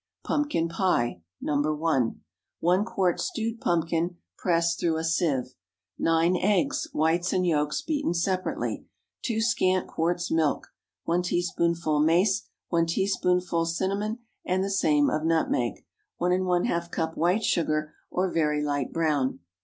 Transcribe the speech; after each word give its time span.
PUMPKIN 0.23 0.67
PIE 0.69 1.21
(No. 1.39 1.61
1.) 1.61 2.03
✠ 2.09 2.15
1 2.59 2.85
quart 2.85 3.19
stewed 3.19 3.61
pumpkin—pressed 3.61 4.79
through 4.79 4.97
a 4.97 5.03
sieve. 5.03 5.53
9 5.99 6.35
eggs—whites 6.37 7.31
and 7.31 7.45
yolks 7.45 7.83
beaten 7.83 8.11
separately. 8.15 8.87
2 9.21 9.39
scant 9.39 9.85
quarts 9.87 10.31
milk. 10.31 10.69
1 11.03 11.21
teaspoonful 11.21 11.99
mace. 11.99 12.47
1 12.69 12.87
teaspoonful 12.87 13.67
cinnamon, 13.67 14.17
and 14.43 14.63
the 14.63 14.71
same 14.71 15.07
of 15.07 15.23
nutmeg. 15.23 15.85
1½ 16.19 16.89
cup 16.89 17.15
white 17.15 17.43
sugar, 17.43 17.93
or 18.09 18.33
very 18.33 18.63
light 18.63 18.91
brown. 18.91 19.39